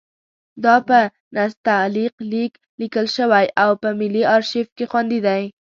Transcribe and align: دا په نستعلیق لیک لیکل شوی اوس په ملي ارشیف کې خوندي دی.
دا 0.63 0.75
په 0.87 0.99
نستعلیق 1.35 2.13
لیک 2.31 2.53
لیکل 2.79 3.05
شوی 3.15 3.45
اوس 3.61 3.77
په 3.83 3.89
ملي 3.99 4.23
ارشیف 4.35 4.67
کې 4.77 4.85
خوندي 4.91 5.19
دی. 5.27 5.43